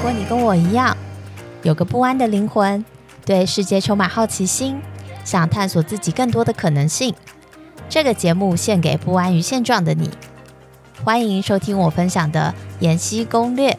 [0.00, 0.96] 如果你跟我一样，
[1.62, 2.82] 有个不安的灵魂，
[3.26, 4.80] 对世界充满好奇心，
[5.26, 7.14] 想探索自己更多的可能性，
[7.86, 10.08] 这个节目献给不安于现状的你。
[11.04, 13.78] 欢迎收听我分享的延禧攻略。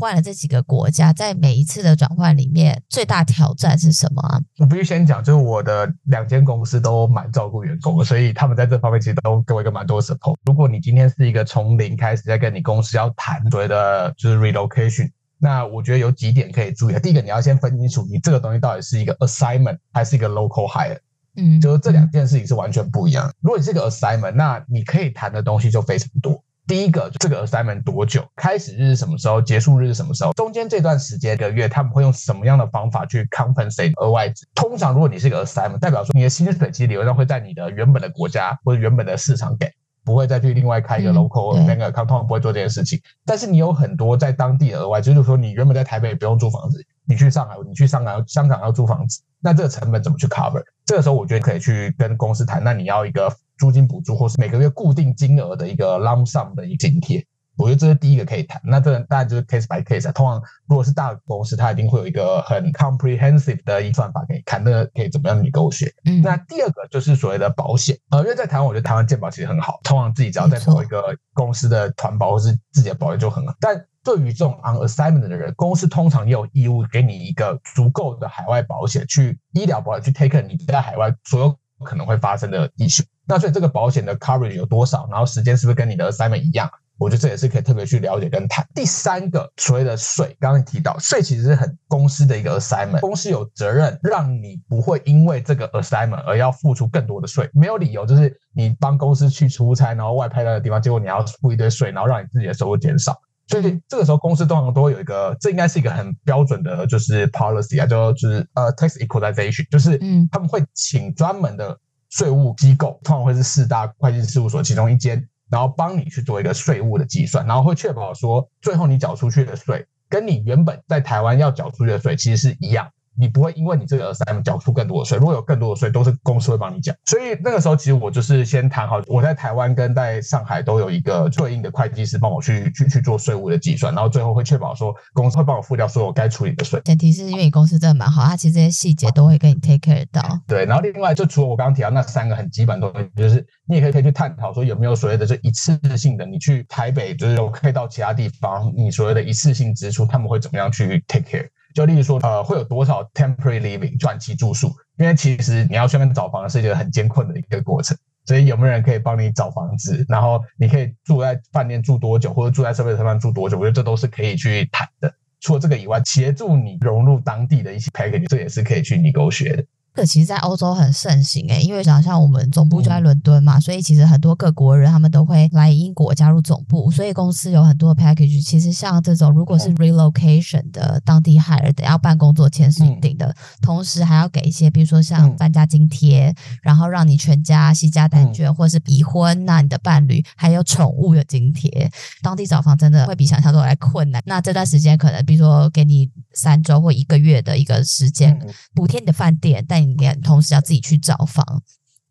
[0.00, 4.40] 换了这几个国家，在每一次的转换里面，最大挑战是什么啊？
[4.58, 10.36] 我必须先讲，就是我的两间公司都蛮照顾员工的，所以他们在这方面其实都给我一个蛮多的 support。
[10.46, 16.98] 如果你今天是一个从零开始在跟你公司要谈所谓的就是 relocation，那我觉得有几点可以注意。
[17.00, 20.98] 第一个，你要先分清楚你这个东西到底是一个 assignment 还是一个 local hire，
[21.36, 23.30] 嗯，就是这两件事情是完全不一样。
[23.40, 26.42] 如果你是一个 assignment，那你可以谈的东西就非常多。
[26.70, 28.24] 第一个，这个 assignment 多久？
[28.36, 29.42] 开始日是什么时候？
[29.42, 30.32] 结束日是什么时候？
[30.34, 34.46] 中间这段时间一个月，他们会用什么样的方法去 compensate 额外值？
[34.54, 39.68] 通常，如果你是一个 assignment，代表说你的薪水其实理论上会在你的原本的国家或者原本的市场给，
[40.04, 43.00] 不会再去另外开一个 local bank account，不会做这件事情。
[43.26, 50.62] 但是你有很多在当地额外，就是说你原本在台北不用租房子，你去上海，你去香港，香港要租房子，那这个成本怎么去 cover？
[50.86, 53.28] 这个时候我觉得可以去跟公司谈，那你要一个
[53.60, 57.24] 租金补助，或是每个月固定金额的一个 lump sum 的一个津贴。
[57.56, 60.12] 我觉得这是第一个可以谈，那这当然就是 case by case 啊。
[60.12, 65.92] 通常如果是大公司，它一定会有一个很 comprehensive 的一算法可以看，那个可以怎么样你给我学。
[66.06, 73.54] 嗯，那第二个就是所谓的保险，呃，因为在台湾，我觉得台湾健保其实很好，通常自己只要在某一个公司的团保或是自己的保险就很好。
[73.60, 83.04] 但对于这种 on assignment 的人，公司通常也有义务给你一个足够的海外保险，去医疗保险去 take 你在海外所有可能会发生的 issue。
[83.30, 85.08] 那所以这个保险的 coverage 有多少？
[85.10, 86.68] 然后时间是不是跟你的 assignment 一样？
[86.98, 88.62] 我觉得这也是可以特别去了解跟谈。
[88.74, 103.18] 第三个所谓的税，刚刚提到税其实是很公司的一个 assignment，公司有责任让你不会因为这个 assignment 而要付出更多的税，没有理由就是你帮公司去出差，然后外派到的地方，结果你要付一堆税，然后让你自己的收入减少。
[103.48, 111.76] 所以这个时候公司通常都会有一个，这应该是一个很标准的，就是 policy 啊，就就是呃 tax equalization，就是嗯，他们会请专门的
[112.10, 115.26] 税务机构，通常会是四大会计事务所其中一间。
[115.50, 122.88] 然后帮你去做一个税务的计算，然后会确保说，最后你缴出去的税跟你原本在台湾要缴出去的税其实是一样。
[123.20, 126.92] 你不会因为你这个 assignment 缴出更多的税，如果有更多的税，都是公司会帮你缴。
[127.04, 136.80] 所以那个时候，其实我就是先谈好，我在台湾跟在上海都有一个对应的会计师帮我去去去做税务的计算，然后最后会确保说公司会帮我付掉所有该处理的税。
[136.84, 140.22] 前提是因为你公司真的蛮好，他其实这些细节都会跟你 take care 到。
[140.46, 151.48] 对，然后另外就除了我刚刚提到那三个很基本的东西，就是你也可以可以去探讨说有没有所谓的这一次性的，你去台北就是有可以到其他地方，你所谓的一次性支出，他们会怎么样去 take care？
[151.74, 154.72] 就例如说，呃，会有多少 temporary living 短期住宿？
[154.96, 160.04] 因为其实你要去那边找房是一个很艰困的一个过程，所以有没有人可以帮你找房子？
[160.08, 163.56] 然后你可以住在饭店住多久，或者住在社会车上住多久？
[163.56, 165.12] 我觉得这都是可以去谈的。
[165.40, 169.64] 除了这个以外，协助你融入当地的一些 package，这也是可以去你沟学的。
[169.92, 178.42] 这个其实，在欧洲很盛行诶，因为想像我们总部就在伦敦嘛，嗯、所以其实很多各国人他们都会来英国加入总部，所以公司有很多 package。
[178.44, 191.90] 其实像这种，如果是 relocation 的当地 hire 的，要办工作签是一定的，嗯、同时还要给一些，比如说像搬家津贴，嗯、然后让你全家携家带眷，嗯、或是已婚，那你的伴侣还有宠物的津贴。
[192.22, 194.22] 当地找房真的会比想象中来困难。
[194.24, 198.38] 那这段时间可能，比如说给你三周或一个月的一个时间，
[198.72, 199.89] 补贴你的饭店，但你
[200.22, 201.62] 同时要自己去找房，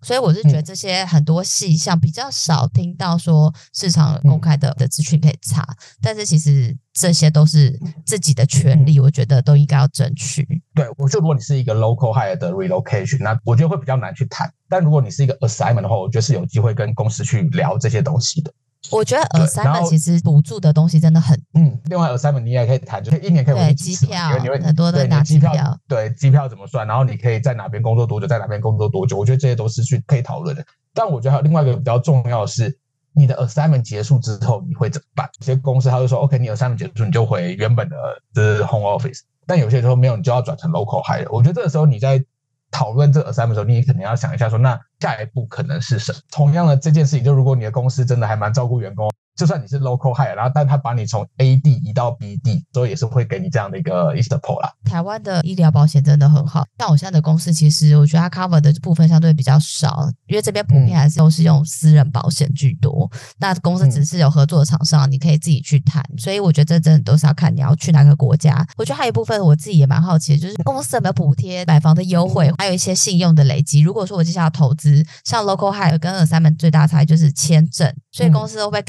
[0.01, 5.67] 所以我是觉得这些很多细项比较少听到说市场公开的的资讯可以查，
[6.01, 10.47] 但是其实这些都是自己的权利，我觉得都应该要争取。
[10.73, 18.53] 对，我觉得如果你是一个 local hire 的 relocation，那我觉得会比较难去谈，但如果你是一个 assignment 的话，我觉得是有机会跟公司去聊这些东西的。
[18.91, 25.51] 我觉得 assignment 其实补助的东西真的很，嗯，另外 assignment 你也可以谈，就是一年可以回机票，因为你会很多的拿机票，
[25.87, 30.65] 对机票怎么算，然后你可以在哪边工作多久，在哪边工作多久，我觉得这些都是去可以讨论的。
[30.93, 32.75] 但我觉得还有另外一个比较重要的是，
[33.13, 35.29] 你的 assignment 结束之后你会怎么办？
[35.39, 37.95] 有些公司他就说，OK，你 assignment 结束你就回原本的
[38.33, 41.27] 就是 home office，但有些时候没有，你就要转成 local hire。
[41.31, 42.23] 我觉得这个时候你在
[42.71, 46.19] 讨论这个 assignment 的时候，你也可能要想一下说，那下一步可能是什么？
[46.31, 54.69] 同样的这件事情，就如果你的公司真的还蛮照顾员工，就算你是 local hire，然后但他把你从 A 地移到 B 地，所以也是会给你这样的一个 support 啦。
[54.83, 63.09] 台湾的医疗保险真的很好，但我现在的公司其实我觉得它 cover 的部分相对比较少，因为这边普遍还是都是用私人保险居多。
[63.13, 66.03] 嗯、那公司只是有合作的厂商，你可以自己去谈。
[66.17, 68.67] 所以我觉得这真的都是要看你要去哪个国家。
[68.75, 73.79] 我觉得还有一部分我自己也蛮好奇的，就是公司有没有补贴买房的优惠，还有一些信用的累积。
[73.79, 78.81] 如果说我接下来投资，像 local hire 跟 assignment 最大差异就是签证，所以公司都会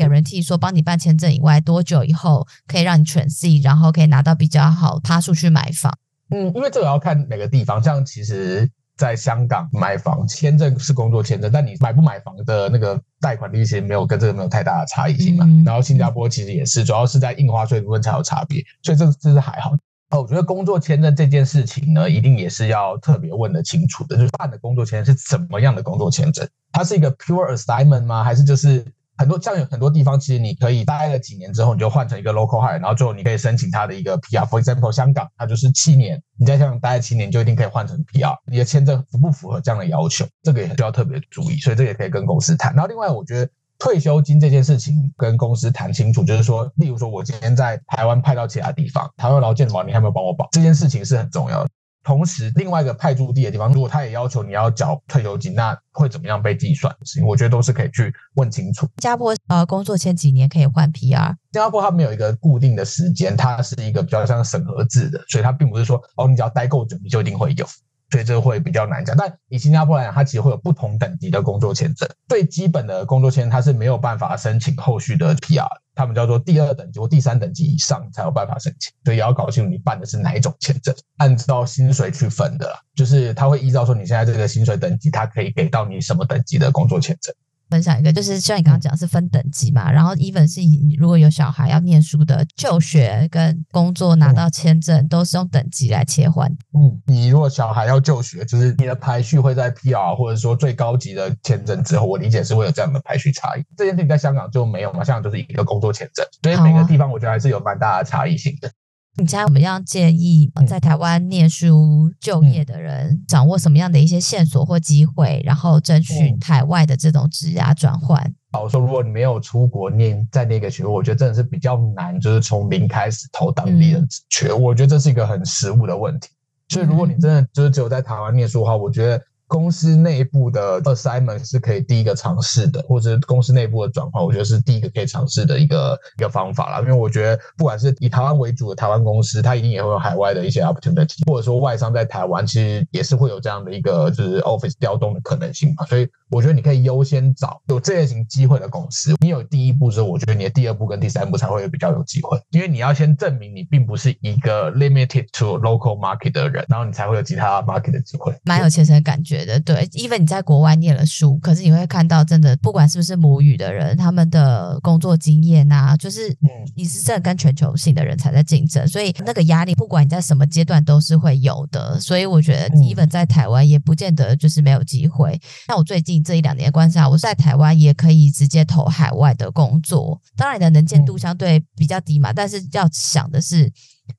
[0.42, 5.96] 说帮你办签证以外，多久以后可以让你 transit，然后可以拿到比较好趴数去买房。
[6.30, 15.44] 嗯，因为这个要看每个地方，像其实在香港买房签证是工作签证，但你买不买房的那个贷款利息没有跟这个没有太大的差异性嘛。
[15.44, 19.72] 嗯、然后新加坡其实也是，主要是在印花税部分才有差别，所以这这是还好。
[20.10, 26.48] 哦，我觉得工作签证这件事情呢，一定也是要特别问得清楚的，就是办的工作签证是怎么样的工作签证？
[26.70, 28.22] 它是一个 pure assignment 吗？
[28.22, 28.84] 还是就是？
[29.20, 34.48] 很多像有很多地方，其实你可以待了几年之后，你就换成一个 local hire，然后最后你可以申请他的一个 PR。
[34.48, 38.34] For example，香港它就是七年，你在香港待了七年，就一定可以换成 PR。
[38.46, 40.26] 你的签证符不符合这样的要求？
[40.42, 42.72] 这个也需要特别注意，所以这个也可以跟公司谈。
[42.74, 43.46] 然后另外，我觉得
[43.78, 51.70] 退休金这件事情跟公司谈清楚，就是说，例如说我今天在台湾派到其他地方，台湾劳健保你还没有帮我保，这件事情是很重要的。
[52.02, 56.94] 同时，另外一个派驻地的地方，如果他也要求你要缴退休金，那会怎么样被计算？
[57.26, 58.86] 我觉得都是可以去问清楚。
[58.86, 61.28] 新加坡呃，工作前几年可以换 PR？
[61.28, 67.66] 新加坡它没有一个固定的时间，它是一个比较像审核制的，所以它并不是说哦，你只要待够久，你就一定会有。
[68.10, 72.08] 所以这个会比较难讲，但以新加坡来讲，它其实会有不同等级的工作签证。
[72.28, 78.92] 最基本的工作签，它是没有办法申请后续的 PR，他们叫做第二等级或第三等级以上才有办法申请。
[79.04, 87.32] 所以也要搞清楚你办的是哪一种签证，按照薪水去分的，就是他会依照说你现在这个薪水等级，它可以给到你什么等级的工作签证。
[87.70, 96.50] 分享一个，就是像你刚刚讲是分等级嘛，然后 even 是你如果有小孩要念书的，就学跟工作拿到签证都是用等级来切换。
[96.74, 103.64] 嗯，你如果小孩要就学，就是你的排序会在 PR 或者说最高级的签证之后，我理解是会有这样的排序差异。
[103.76, 108.70] 这件事情在香港就没有嘛，香港就是一个工作签证，所以每个地方我觉得还是有蛮大的差异性的。
[109.16, 118.34] 你家怎么样建议在台湾念书就业的人掌握什么样的一些线索或机会，然后争取海外的这种职涯转换？
[118.52, 126.28] 好，说如果你没有出国念在那个学位，我觉得真的是比较难，就是从零开始投当地的职缺，我觉得这是一个很实务的问题。
[126.68, 129.22] 所以如果你真的就是只有在台湾念书的话，我觉得。
[129.50, 136.78] 公司内部的 assignment 是可以第一个尝试的，或者公司内部的转换，我觉得是第一个可以尝试的一个一个方法啦。
[136.78, 145.84] 因为我觉得，不管是以台湾为主的台湾公司，它一定也会有海外的一些 opportunity，或者说外商在台湾其实也是会有这样的一个就是 office 调动的可能性嘛。
[145.86, 149.16] 所以我觉得你可以优先找有这类型机会的公司。
[149.20, 158.32] 你有第一步之后，我觉得你的第二步跟第三步才会比较有机会，因为你要先证明你并不是一个 limited to local market 的人，然后你才会有其他 market 的机会。
[158.44, 159.39] 蛮有切身的感觉。
[159.44, 166.36] 对对，even 你在国外念了书，可是你会看到，真的不管是不是母语的人，他们的工作经验啊，就是
[166.74, 172.00] 你是真的跟全球性的人才在竞争，所以那个压力，不管你在什么阶段都是会有的。
[172.00, 175.38] 所以我觉得，even 在台湾也不见得就是没有机会。
[175.68, 183.70] 那我最近这一两年观察，我在台湾也可以直接投海外的工作，当然你的能见度相对比较低嘛，但是要想的是。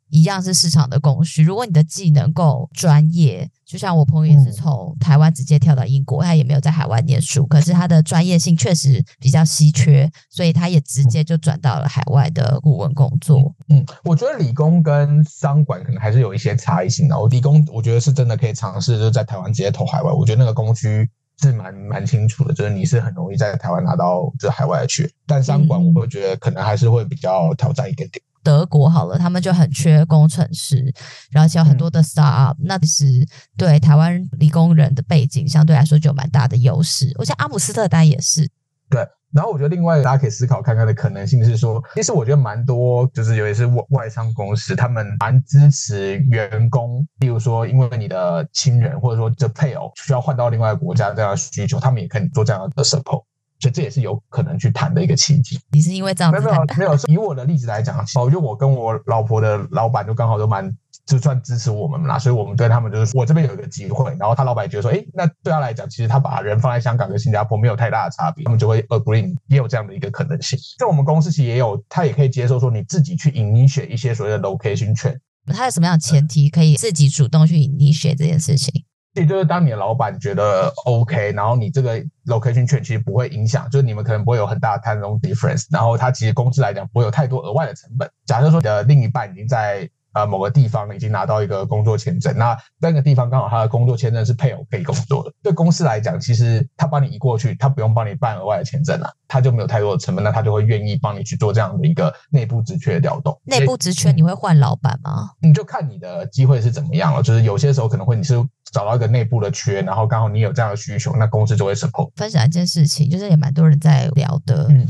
[0.09, 1.43] 一样是市场的供需。
[1.43, 13.53] 如果你的技能够专业，就像我朋友也是从台湾直接跳到英国，他也没有在海外念书，可是他的专业性确实比较稀缺，所以他也直接就转到了海外的顾问工作。
[13.69, 17.17] 嗯，我觉得理工跟商管可能还是有一些差异性的。
[17.17, 20.11] 我理工我觉得是真的可以尝试，就是在台湾直接投海外。
[20.11, 21.09] 我觉得那个供需
[21.41, 25.11] 是蛮蛮清楚的，就是你是很容易在台湾拿到就海外去。
[25.25, 28.21] 但商管我会觉得可能还是会比较挑战一点点。
[28.43, 30.93] 德国好了，他们就很缺工程师，
[31.31, 37.13] 然后而且有很多的 startup，、嗯、那其实对台湾理工人的背景相对来说就有蛮大的优势。
[37.17, 38.49] 我想阿姆斯特丹也是。
[38.89, 53.23] 对，然后我觉得另外大家可以思考看看的可能性是说，其实我觉得蛮多，就是尤其是外外商公司，他们蛮支持员工，例如说因为你的亲人或者说这配偶需要换到另外国家这样的需求，他们也可以做这样的 support。
[53.61, 55.59] 所以这也是有可能去谈的一个契机。
[55.71, 56.31] 你是因为这样？
[56.33, 56.97] 没有没有没有。
[57.07, 60.75] 以我的例子来讲，哦，因为我跟我老婆的老板就刚好都蛮
[61.05, 70.57] 就算支持我们啦，所以我们对他们就是我这边有一个机会，然后他老板觉得说，哎，那对他来讲，其实他把人放在香港跟新加坡没有太大的差别，他们就会 agree，也有这样的一个可能性。
[70.79, 75.19] 在我们公司其实也有，他也可以接受说你自己去 initiate 一些所谓的 location change。
[75.47, 78.85] 他有什么样的前提可以自己主动去 initiate 这件事情？
[79.13, 88.09] 也就是当你的老板觉得 OK，然后你这个 location 券其实不会影响，就是你们可能不会有很大的 time difference，然后他其实工资来讲不会有太多额外的成本。
[88.25, 89.89] 假设说你的另一半已经在。
[90.13, 95.31] 呃，某个地方已经拿到一个工作签证，那那个地方刚好他的工作签证是配偶可以工作的。
[95.41, 103.39] 对公司来讲，其实他帮你移过去，他不用帮你办额外的签证了，他就没有太多的成本，那他就会愿意帮你去做这样的一个内部职缺的调动。
[103.45, 105.29] 内部职缺你会换老板吗？
[105.39, 107.23] 你就看你的机会是怎么样了。
[107.23, 108.35] 就是有些时候可能会你是
[108.71, 112.11] 找到一个内部的缺，然后刚好你有这样的需求，那公司就会 support。
[112.17, 114.67] 分享一件事情，就是也蛮多人在聊的。
[114.69, 114.87] 嗯，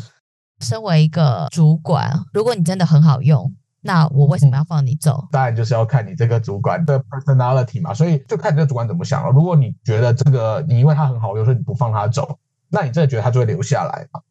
[0.62, 3.54] 身为一个主管，如果你真的很好用。
[3.82, 5.20] 那我为什么要放你走？
[5.24, 9.32] 嗯，当然就是要看你这个主管的 personality 嘛，所以就看你这个主管怎么想了。
[9.32, 12.38] 如果你觉得这个你因为他很好有时候你不放他走，
[12.70, 14.22] 那你真的觉得他就会留下来嘛？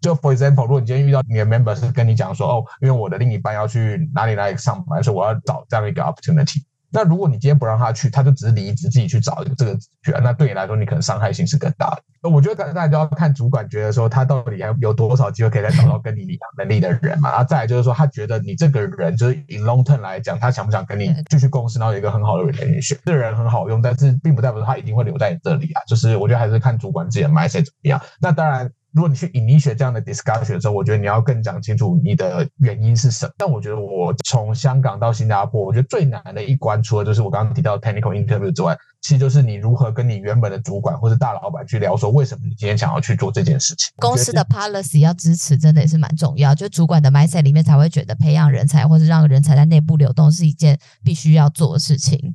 [0.00, 6.62] 就 for example，如果你今天遇到你的 member 是跟你讲说，哦，因为我的另一半要去哪里哪里上班，所以我要找这样一个 opportunity。
[6.92, 12.28] 那如果你今天不让他去，他就只是离职，自己去找这个职缺，那对你来说，你可能伤害性是更大的。
[12.28, 17.30] 我觉得大家都要看主管觉得说他到底还有多少机会可以再找到跟你一样能力的人嘛。
[17.30, 22.98] 然后再来就是说，他觉得你这个人就是 in long term 来讲，他想不想跟你继续共事，然后有一个很好的 relationship。
[23.04, 25.80] 这个人很好用，但是并不代表他一定会留在你这里啊。
[25.86, 28.00] 就是我觉得还是看主管自己的 mindset 怎么样。
[28.20, 28.70] 那当然。
[28.92, 33.32] 如果你去 initiate 这样的 discussion 的时候，我觉得你要更讲清楚你的原因是什么。
[33.38, 43.92] 但我觉得我从香港到新加坡，我觉得最难的一关，除了就是我刚刚提到 technical interview 之外，其实就是你如何跟你原本的主管或是大老板去聊，说为什么你今天想要去做这件事情。
[43.96, 46.54] 公司的 policy 要支持，真的也是蛮重要。
[46.54, 52.34] 就主管的 mindset 里面才会觉得培养人才或者让人才在内部流动是一件必须要做的事情。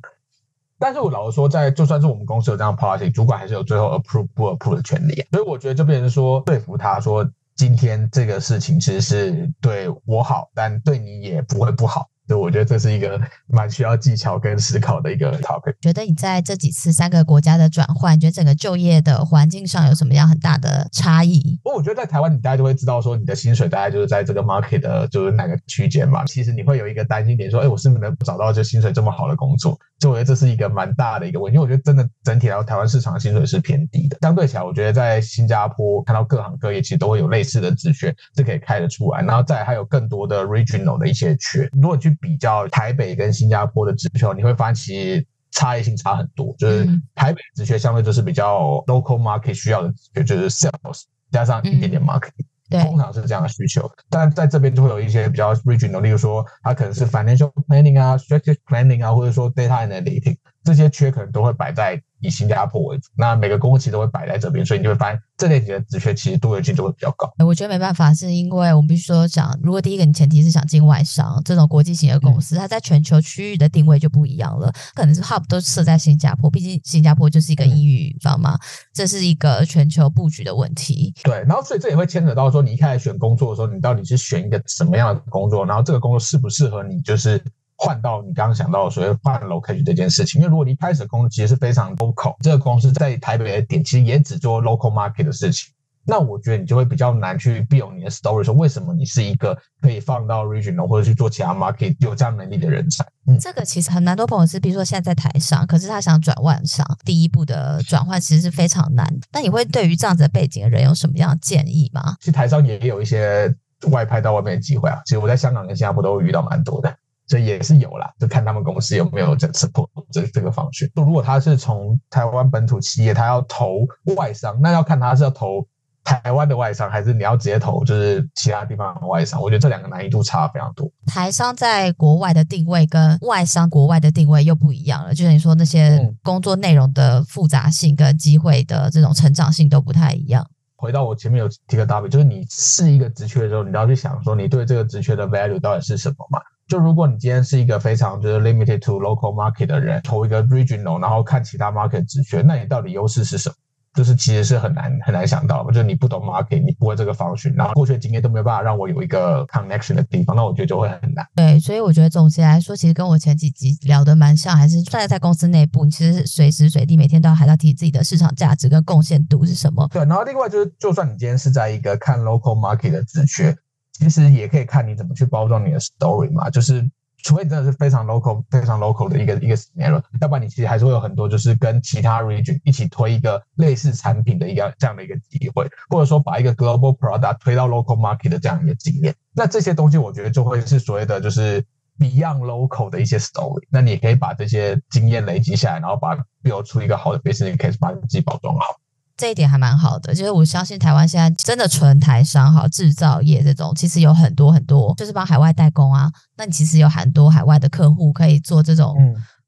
[0.78, 5.24] 但是我老实说，在就算是我们公司有这样 policy，主管还是有最后 approve 不 approve 的权利。
[5.30, 12.08] 所以我觉得就变成说，说服他说，今天这个事情其实是对我好，但对你也不会不好。
[12.26, 15.74] 所以我觉得这是一个蛮需要技巧跟思考的一个 topic。
[15.80, 21.58] 觉得你在这几次三个国家的转换，觉得整个就业的环境上有什么样很大的差异？
[21.62, 26.24] 不过我觉得在台湾，你大家就会知道说，你的薪水大概就是在这个 market 的就是哪个区间嘛。
[26.24, 29.78] 其实你会有一个担心点，说，哎，我是不是能找到这薪水这么好的工作？
[29.98, 34.18] 就我觉得这是一个蛮大的一个问题，因为我觉得真的整体来说，台湾市场的薪水是偏低的。
[34.20, 41.68] 相对起来，我觉得在新加坡看到各行各业其实都会有类似的职缺是可以开得出来，然后再还有更多的 regional 的一些缺。
[41.72, 46.54] 如果你去比较台北跟新加坡的职缺，你会发现其实差异性差很多。
[46.58, 52.30] 就是台北职缺相对就是比较 local market 需要的职缺，就是 sales 加上一点点 market。
[52.68, 63.10] 对，通常是这样的需求，但在这边就会有一些比较 regional，例如说它可能是 financial planning 啊，strategic planning 啊，或者说 data analytics 这些缺可能都会摆在以新加坡为主。
[63.16, 67.30] 那每个公司其实都会摆在这边，所以你就会发现这类型的职缺其实多元性就会比较高。
[67.44, 78.58] 我觉得没办法，是因为我们必须说讲，如果第一个你前提是想进外商这种国际型的公司，嗯、它在全球区域的定位就不一样了，可能是 hub 都设在新加坡，毕竟新加坡就是一个英语方嘛，
[78.94, 81.14] 这是一个全球布局的问题。
[81.22, 87.42] 对，然后所以这也会牵扯到说，你一开始选工作的时候，你到底是选一个什么样的工作，然后这个工作适不适合你，就是。
[87.78, 95.72] 换到你刚刚想到的所谓换 location 这件事情，因为如果你一开始的公司其实是非常 local，这个公司在台北的点其实也只做 local market 的事情，
[96.08, 103.04] 那我觉得你就会比较难去 build 你的 story，说为什么你是一个可以放到 regional 或者去做其他 market 有这样能力的人才。
[103.26, 104.16] 嗯，这个其实很难。
[104.16, 109.06] 多朋友是，比如说现在在台上，可是他想转外上，第一步的转换其实是非常难。
[109.32, 112.16] 那你会对于这样子的背景的人有什么样的建议吗？
[112.20, 113.54] 其实台上也有一些
[113.90, 114.98] 外派到外面的机会啊。
[115.04, 116.96] 其实我在香港跟新加坡都会遇到蛮多的。
[117.26, 120.90] 这也是有啦，就看他们公司有没有这 support 这这个方式。
[120.94, 125.66] 如果他是从台湾本土企业，他要投外商，那要看他是要投
[126.04, 129.42] 台湾的外商，还是你要直接投就是其他地方的外商。
[129.42, 130.88] 我觉得这两个难易度差非常多。
[131.06, 140.48] 台商在国外的定位跟外商国外的定位又不一样了，就像你说那些工作内容的复杂性跟机会的这种成长性都不太一样。
[140.76, 146.38] 回到我前面有提个 W，就是你是一个职缺的时候，你都要去想说你对这个职缺的 value 到底是什么嘛？
[146.68, 153.54] 就如果你今天是一个非常就是 limited to local market 的人，投一个 regional，然后看其他 market 职缺，那你到底优势是什么？
[153.94, 161.24] 就是其实是很难很难想到的，就是你不懂 market，你不会这个方式，然后过去的经验都没有办法让我有一个 connection 的地方，那我觉得就会很难。
[161.34, 169.88] 对，所以我觉得总结来说，其实跟我前几集聊得蛮像，还是算在公司内部，你其实随时随地每天都要还要提自己的市场价值跟贡献度是什么。
[169.90, 173.56] 对，然后另外就是，就算你今天是在一个看 local market 的职缺。
[173.98, 176.88] 其实也可以看你怎么去包装你的 story 嘛，就是
[177.22, 189.14] 除非你真的是非常 local、非常 local 的一个一个 scenario，要不然你其实还是会有很多就是跟其他 region 一起推一个类似产品的一个这样的一个机会，或者说把一个 global product 推到 local market 的这样一个经验。
[189.34, 191.64] 那这些东西我觉得就会是所谓的就是
[191.98, 198.76] beyond local 的一些 story，那你也可以把这些经验累积下来，然后把 build 出一个好的 business case，把你自己包装好。
[199.16, 208.96] 这一点还蛮好的，就是我相信台湾现在真的纯台商哈，制造业这种其实有很多很多，就是帮海外代工啊，那你其实有很多海外的客户可以做这种。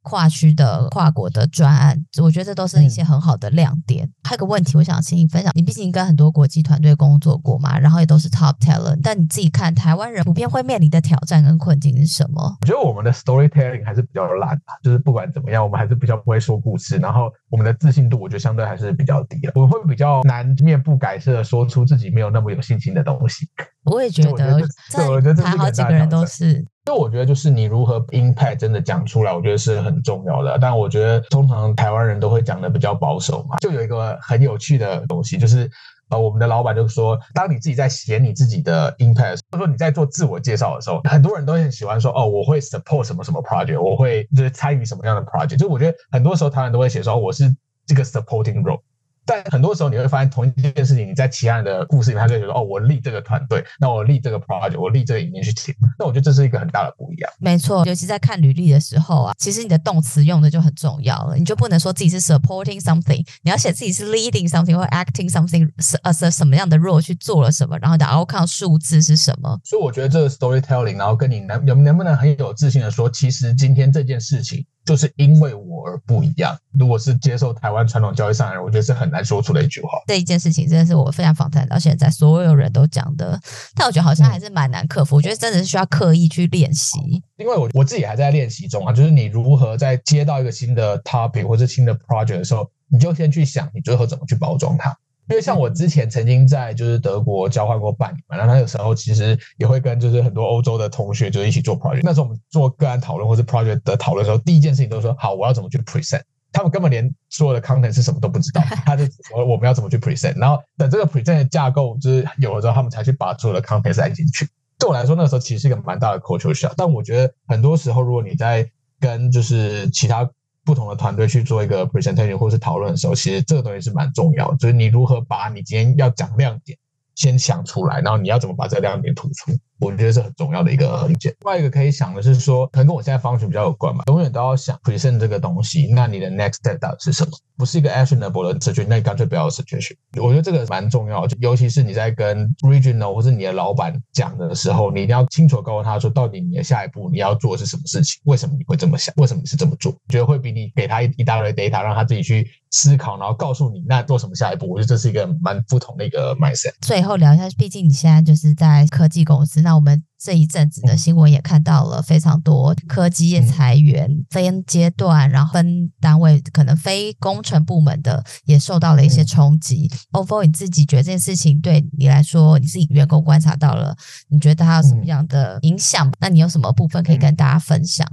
[0.09, 4.07] 嗯跨区的、跨国的专案，我觉得这都是一些很好的亮点。
[4.07, 12.57] 嗯、还有个问题，我想请你分享，你毕竟跟很多国际团队工作过嘛，然后也都是 top talent，但你自己看台湾人普遍会面临的挑战跟困境是什么？
[12.63, 19.53] 我觉得我们的 storytelling 还是比较烂的，就是不管怎么样，我们还是比较不会说故事，然后我们的自信度，我觉得相对还是比较低的。
[19.55, 23.47] 我会比较难面不改色的说出自己没有那么有信心的东西。
[23.85, 24.59] 我也觉得，
[24.93, 26.65] 对，我觉得这好几个人都是。
[26.89, 30.59] 所以我觉得就是你如何 impact 真的讲出来，我觉得是很重要的。
[30.59, 33.57] 但我觉得通常台湾人都会讲的比较保守嘛。
[33.59, 35.71] 就有一个很有趣的东西，就是
[36.09, 45.59] 呃，我们的老板就说，当你自己在写你自己的 impact，或者说你在做自我介绍的时候，很多人都很喜欢说，哦，我会 support 什么什么 project，我会就是参与什么样的 project。
[45.59, 47.55] 就我觉得很多时候台湾人都会写说，我是
[47.85, 48.81] 这个 supporting role。
[49.29, 57.31] 但很多时候你会发现同一件事情，你在其他人的故事里面，他就觉得哦，我立这个团队，那我立这个 project，我立这个 initiative，那我觉得这是一个很大的不一样。
[57.39, 69.61] 没错，尤其在看履历的时候啊，其实你的动词用的就很重要了，你就不能说自己是 supporting something，你要写自己是 leading something 或 acting something，是呃是什么样的 role 去做了什么，然后的 outcome 数字是什么。
[69.63, 74.65] 所以我觉得这个 storytelling，然后跟你能能能不能很有自信的说，其实今天这件事情。
[74.85, 76.57] 就是因为我而不一样。
[76.73, 79.91] 如果是接受台湾传统教育上来人，我觉得是很难说出的一句话。
[80.07, 83.39] 这一件事情真的是我非常访谈到现在所有人都讲的，
[83.75, 85.17] 但我觉得好像还是蛮难克服。
[85.17, 86.99] 嗯、我觉得真的是需要刻意去练习。
[87.37, 94.97] 因为我我自己还在练习中啊，就是你如何在接到一个新的 topic 或者新的 project 的时候，你就先去想你最后怎么去包装它。
[95.29, 102.01] 因为像我之前曾经在就是德国交换过半年嘛，然后那个时候其实也会跟就是很多欧洲的同学就一起做 project。
[102.03, 106.23] 那时候我们做个案讨论或是 project 的讨论的时候，第一件事情都是说好，我要怎么去 present。
[106.51, 110.35] 他们根本连所有的 content 是什么都不知道， 他就说我们要怎么去 present。
[110.39, 114.49] 然后等这个 present 的架构就是有了之后，他们才去把所有的 content 塞进去。
[114.79, 116.73] 对我来说，那个时候其实是一个蛮大的 culture shock。
[116.77, 118.67] 但我觉得很多时候，如果你在
[118.99, 120.29] 跟就是其他
[120.69, 126.77] 不同的团队去做一个 presentation 或是讨论的时候，其实这个东西是蛮重要的，就是你如何把你今天要讲亮点
[127.15, 129.51] 先想出来，然后你要怎么把这个亮点突出。
[129.81, 131.29] 我觉得是很重要的一个理解。
[131.41, 135.89] 另外一个可以想的是说，可能跟我现在 function 比较有关嘛，永远都要想 present 这个东西。
[135.93, 137.31] 那你的 next step 到底是什么？
[137.57, 139.97] 不是一个 actionable 的策略那你干脆不要策略性。
[140.17, 148.21] 我觉得这个蛮重要的，尤其是你在跟 regional 或是你的老板讲的时候，你一定要清楚告诉他说，到底你的下一步你要做的是什么事情？
[148.25, 149.13] 为什么你会这么想？
[149.17, 149.93] 为什么你是这么做？
[150.09, 154.69] 觉得会比你给他一一大堆 data 让他自己去思考，然后告诉你那做什么下一步？
[154.69, 156.75] 我觉得这是一个蛮不同的一个 mindset。
[156.81, 160.03] 最后聊一下，毕竟你现在就是在科技公司，那我们。
[160.21, 169.89] 这一阵子的新闻也看到了非常多科技业裁员，分阶段，然后分单位，可能非工程部门的也受到了一些冲击。
[170.11, 173.97] Ovo，你自己觉得这件事情对你来说，你自己员工观察到了，
[174.29, 176.13] 你觉得它有什么样的影响？
[176.19, 178.05] 那你有什么部分可以跟大家分享？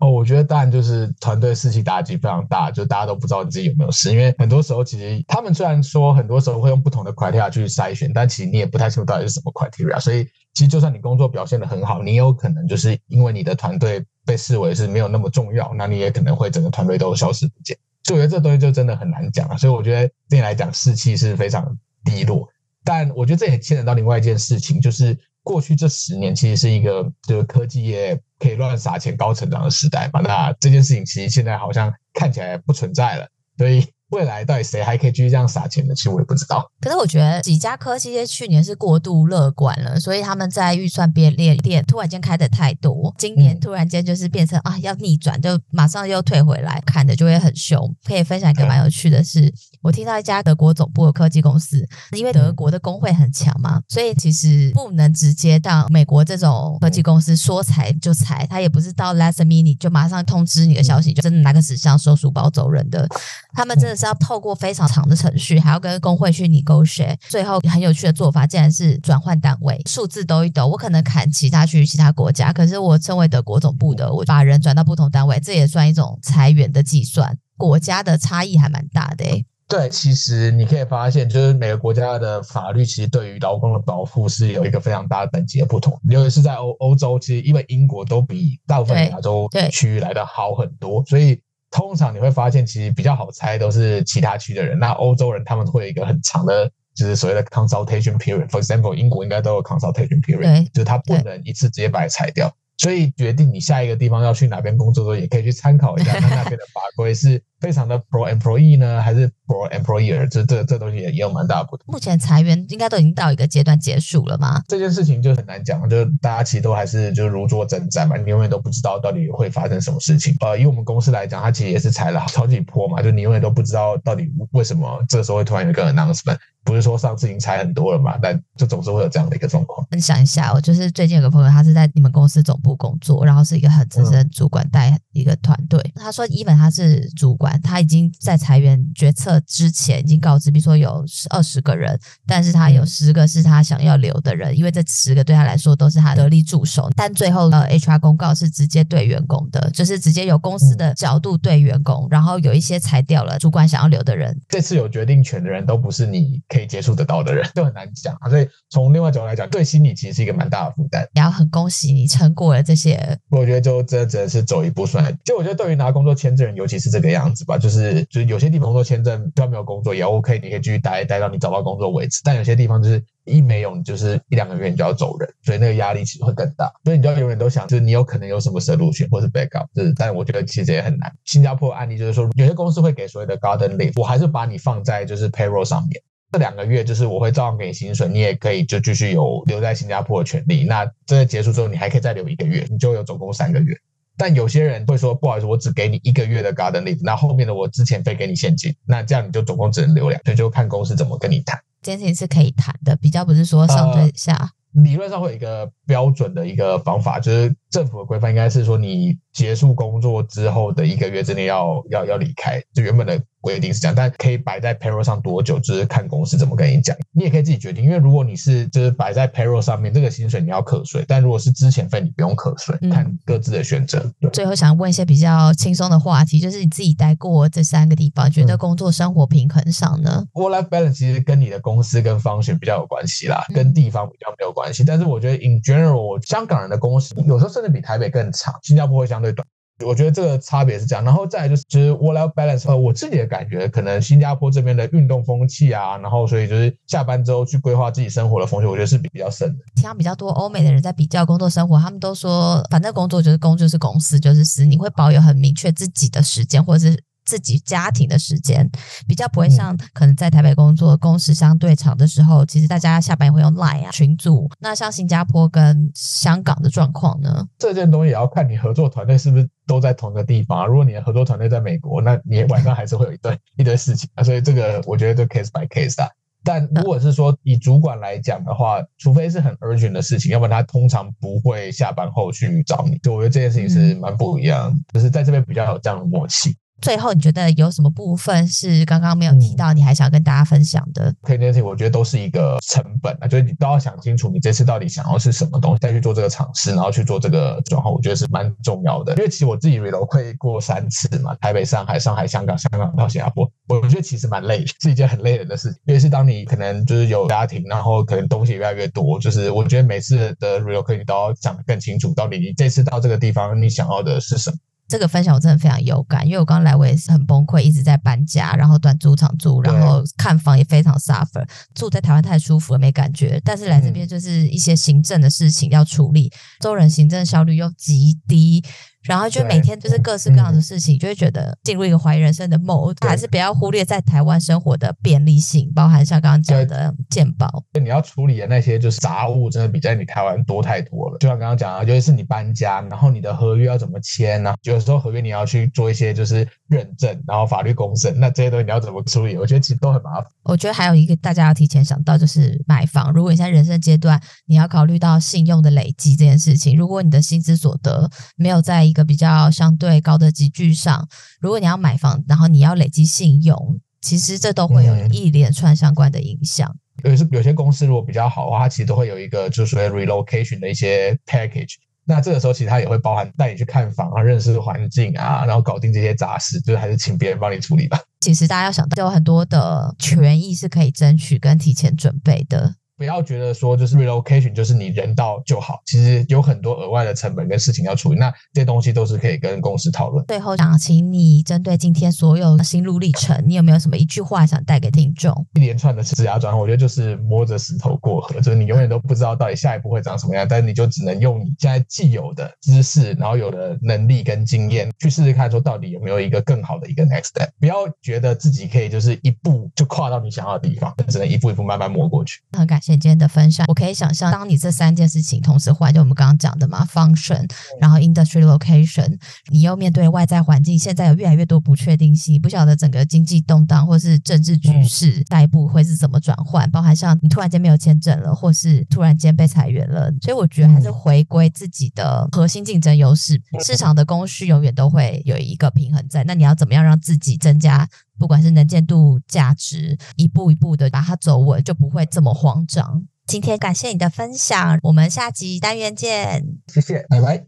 [0.00, 17.78] 哦，我觉得当然就是团队士气打击非常大，就大家都不知道你自己有没有事，因为很多时候其实他们虽然说很多时候会用不同的 criteria 去筛选，但其实你也不太清楚到底是什么 criteria，所以其实就算你工作表现得很好，你有可能就是因为你的团队被视为是没有那么重要，那你也可能会整个团队都消失不见。
[18.02, 22.48] 所以我觉得这东西就真的很难讲了，所以我觉得对你来讲士气是非常低落，
[22.82, 25.16] 但我觉得这也牵扯到另外一件事情，就是。
[25.44, 30.20] 过去这十年其实是一个就是科技业可以乱撒钱、高成长的时代嘛。
[30.20, 33.86] 那这件事情其实现在好像看起来不存在了，所以。
[34.10, 35.94] 未来到底谁还可以继续这样撒钱呢？
[35.94, 36.66] 其实我也不知道。
[36.80, 47.78] 可是我觉得几家科技业去年是过度乐观了，所以他们在预算编列店突然间开的太多，今年突然间就是变成、嗯、啊要逆转，就马上又退回来，砍的就会很凶。
[48.04, 63.06] 可以分享一个蛮有趣的是，嗯、我听到一家德国总部的科技公司，因为德国的工会很强嘛，所以其实不能直接到美国这种科技公司说裁就裁，他也不是到 last minute 就马上通知你的消息，就真的拿个纸箱收书包走人的。
[63.52, 67.16] 他们真的是要透过非常长的程序，还要跟工会去 negotiate。
[67.28, 77.36] 最后很有趣的做法，竟然是转换单位，数字抖一抖，我可能砍其他区域、其他国家，可是我身为德国总部的，我把人转到不同单位，这也算一种裁员的计算。
[77.56, 79.44] 国家的差异还蛮大的诶。
[79.66, 86.00] 对，其实你可以发现，就是每个国家的法律其实对于劳工的保护是有一个非常大的等级的不同。
[86.08, 91.42] 尤其是在欧欧洲，其实因为英国都比大部分亚洲区域来的好很多，所以。
[91.78, 94.76] 通常你会发现，其实比较好猜都是其他区的人。
[94.76, 98.48] 那欧洲人他们会有一个很长的，就是所谓的 consultation period。
[98.48, 102.52] For example，英国应该都有 consultation period，就是他不能一次直接把它裁掉。
[102.78, 110.28] 所以决定你下一个地方要去哪边工作的时候，也可以去参考一下，他那边的法规是非常的 pro employee 呢，还是 pro employer？
[110.28, 111.86] 这这这东西也也有蛮大的不同。
[111.88, 114.62] 目前裁员应该都已经到一个阶段结束了吗？
[114.68, 120.36] 这件事情就很难讲，就大家其实都还是就如坐针毡嘛，你永远都不知道到底会发生什么事情。
[120.40, 126.38] 呃，以我们公司来讲，它其实也是裁了好几波嘛，就你永远都不知道到底为什么这个时候会突然有一个 announcement。
[126.64, 129.86] 不是说上次已经裁很多了嘛，但就总是会有这样的一个状况。
[129.90, 135.80] 分享一下，我就是最近有个朋友，他是在你们公司总部工作，然后是一个很资深主管带一个团队。
[135.94, 146.90] 嗯、他说，even 他是主管，他已经在裁员决策之前已经告知，比如说有二十个人，但是他有十个是他想要留的人，因为这十个对他来说都是他得力助手。
[146.96, 154.38] 但最后呃，HR 公告是直接对员工的，就是直接有公司的角度对员工，然后有一些裁掉了主管想要留的人。
[154.48, 156.18] 这次有决定权的人都不是你。
[156.48, 161.06] 可以接触得到的人就很难讲啊，所以从另外角度来讲，对心理其实是一个蛮大的负担。
[161.14, 165.12] 也要很恭喜你撑过了这些，我觉得就真的只能是走一步算了。
[165.24, 172.20] 就我觉得对于拿工作签证人，尤其是这个样子吧，就是就是有些地方工作签证就算没有工作也 OK，你可以继续待待到你找到工作为止。
[172.24, 176.72] 但有些地方就是一没有，你就是一两个月你就要走人，所以那个压力其实会更大。
[176.84, 181.12] 所以你就要永远都想，就是你有可能有什么 solution 或是 backup，就是但我觉得其实也很难。
[181.24, 186.00] 新加坡案例就是说，有些公司会给所谓的 garden leave，我还是把你放在就是 payroll 上面。
[186.30, 190.64] 这两个月就是我会照样给你薪水，你也可以就继续有留在新加坡的权利。
[190.64, 193.74] 那这个结束之后，你还可以再留一个月，你就有总共三个月。
[194.18, 201.58] 但有些人会说，不好意思，我只给你一个月的 garden leave，那后面的我之前会给你现金，那这样你就总共只能留两，所以就看公司怎么跟你谈。
[201.80, 204.34] 这件事情是可以谈的，比较不是说上对下。
[204.34, 213.18] 呃，理论上会有一个标准的一个方法，就是政府的规范应该是说，你结束工作之后的一个月之内要要要离开，就原本的。
[213.40, 216.96] 规定是这样，但可以摆在 payroll 上多久，就是看公司怎么跟你讲。
[217.12, 223.98] 你也可以自己决定，因为如果你是就是摆在 payroll 上面，这个薪水你要课税；但如果是之前费，你不用课税，看各自的选择。
[224.20, 234.84] 嗯、最后想问一些比较轻松的话题，就是你自己待过这三个地方，觉得工作生活平衡上呢？Work-life balance 其实跟你的公司跟 function 比较有关系啦，跟地方比较没有关系。
[234.84, 239.46] 但是我觉得 in general，香港人的工时有时候甚至比台北更长，新加坡会相对短。
[239.84, 249.64] 我觉得这个差别是这样，然后再来就是，其实 work-life balance，呃，我自己的感觉，可能新加坡这边的运动风气啊，然后所以就是下班之后去规划自己生活的风气，我觉得是比较深的。
[249.76, 257.02] 听到比较多欧美的人在比较工作生活，他们都说，反正工作就是工，就是公司就是私，你会保有很明确自己的时间，或者是。
[257.28, 258.66] 自己家庭的时间
[259.06, 264.50] 比较不会像可能在台北工作工时相对长的时候，其实大家下班也会用 Line 啊群组。
[264.60, 267.46] 那像新加坡跟香港的状况呢？
[267.58, 270.66] 这件东西也要看你合作团队是不是都在同一个地方。
[270.66, 274.24] 如果你的合作团队在美国，那你晚上还是会有一堆 一堆事情啊。
[274.24, 276.08] 所以这个我觉得就 case by case 啊。
[276.44, 282.96] 但如果是说以主管来讲的话，除非是很 urgent 的事情，要不然他通常不会下班后去找你。
[283.02, 286.56] 就我觉得这件事情是蛮不一样，就是在这边比较有这样的默契。
[286.80, 291.12] 最后，你觉得有什么部分是刚刚没有提到，你还想跟大家分享的？
[291.22, 299.12] 可以，这件事情我觉得都是一个成本啊，就是你都要想清楚，你这次到底想要是什么东西，再去做这个尝试，然后去做这个转换，我觉得是蛮重要的。
[299.16, 305.80] 因为其实我自己 relocate 过三次嘛，台北、上海、上海、香港、香港到新加坡，我觉得其实蛮累，是一件很累人的事情。
[305.86, 314.56] 因为是当你可能就是有家庭，然后可能东西越来越多，就是我觉得每次的 relocate 你都要想得更清楚，到底你这次到这个地方，你想要的是什么。
[314.88, 321.46] 这个分享我真的非常有感，因为我刚来我也是很崩溃，一直在搬家，然后短租场住，然后看房也非常 suffer。
[321.74, 328.64] 住在台湾太舒服了，没感觉，但是来这边就是一些行政的事情要处理，州人行政效率又极低。
[329.08, 332.94] 然后就每天就是各式各样的事情，就会觉得进入一个怀疑人生的 mode。
[333.00, 337.64] 还是不要忽略在台湾生活的便利性，包含像刚刚讲的健保。
[337.80, 341.18] 你要处理的那些就是杂物，真的比在你台湾多太多了。
[341.18, 344.54] 就像刚刚讲的，尤其是你搬家，然后你的合约要怎么签呢？
[344.62, 349.36] 有时候合约你要去做一些就是认证，然后法律公证，那这些东西你要怎么处理？
[349.36, 350.26] 我觉得其实都很麻烦。
[350.42, 353.12] 我觉得还有一个大家要提前想到，就是买房。
[353.12, 356.76] 如果你在人生阶段，你要考虑到信用的累积这件事情。
[356.76, 361.08] 如果你的薪资所得没有在一个比较相对高的级距上，
[361.40, 366.74] 如果你要买房，然后你要累积信用，其实这都会有一连串相关的影响。
[367.04, 371.74] 有些有些公司如果比较好的话，它其实都会有一个就是说 relocation 的一些 package。
[372.04, 378.00] 那这个时候其实它也会包含带你去看房啊、认识环境啊，然后搞定这些杂事，就是还是请别人帮你处理吧。
[378.20, 382.74] 其实大家要想到，有很多的权益是可以争取跟提前准备的。
[382.98, 390.24] 不要觉得说就是 relocation 就是你人到就好，其实有很多额外的成本跟事情要处理，那这些东西都是可以跟公司讨论。
[390.26, 395.32] 最后想请你针对今天所有的心路历程，你有没有什么一句话想带给听众？
[395.54, 407.48] 一连串的职涯转，我觉得就是摸着石头过河，就是你永远都不知道到底下一步会长什么样，但是你就只能用你现在既有的知识，然后有的能力跟经验去试试看，说到底有没有一个更好的一个 next step。
[407.60, 412.40] 不要觉得自己可以就是一步就跨到你想要的地方，只能一步一步慢慢摸过去。
[412.56, 413.66] 很感谢今天的分享。
[413.68, 417.48] 我可以想象，当你这三件事情同时换，就我们刚刚讲的嘛，function，
[417.80, 419.18] 然后 industry location，
[419.50, 437.88] 你又面对外在环境，现在有越来越多不确定性，不晓得整个经济动荡或是政治局势下一步会是怎么转换，包含像你突然间没有签证了，或是突然间被裁员了，所以我觉得还是回归自己的核心竞争优势，市场的供需永远都会有一个平衡在，那你要怎么样让自己增加？
[438.18, 443.04] 不管是能见度、价值，一步一步的把它走稳，就不会这么慌张。
[443.26, 446.44] 今天感谢你的分享，我们下集单元见。
[446.72, 447.44] 谢谢，拜拜。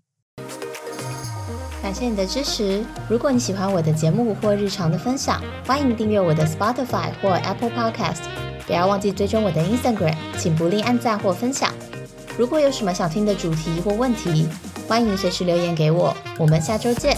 [1.83, 2.85] 感谢你的支持。
[3.09, 8.21] 如果你喜欢我的节目或日常的分享，欢迎订阅我的 Spotify 或 Apple Podcast。
[8.67, 11.73] 不要忘记追踪我的 Instagram，请不吝按赞或分享。
[12.39, 14.47] 如果有什么想听的主题或问题，
[14.87, 16.15] 欢迎随时留言给我。
[16.39, 17.17] 我们下周见。